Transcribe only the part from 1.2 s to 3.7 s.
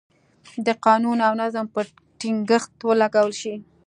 او نظم پر ټینګښت ولګول شوې.